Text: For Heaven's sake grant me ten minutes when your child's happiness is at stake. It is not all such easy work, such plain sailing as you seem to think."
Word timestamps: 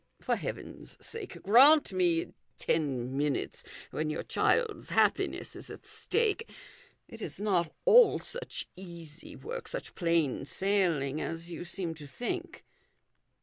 For 0.19 0.35
Heaven's 0.35 0.97
sake 1.05 1.37
grant 1.43 1.93
me 1.93 2.33
ten 2.57 3.15
minutes 3.15 3.63
when 3.91 4.09
your 4.09 4.23
child's 4.23 4.89
happiness 4.89 5.55
is 5.55 5.69
at 5.69 5.85
stake. 5.85 6.49
It 7.07 7.21
is 7.21 7.39
not 7.39 7.71
all 7.85 8.17
such 8.17 8.67
easy 8.75 9.35
work, 9.35 9.67
such 9.67 9.93
plain 9.93 10.43
sailing 10.45 11.21
as 11.21 11.51
you 11.51 11.63
seem 11.65 11.93
to 11.93 12.07
think." 12.07 12.63